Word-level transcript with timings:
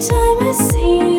time 0.00 0.46
I 0.46 0.52
see 0.52 0.98
you. 0.98 1.17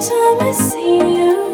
time 0.00 0.40
I 0.40 0.52
see 0.52 0.98
you. 0.98 1.47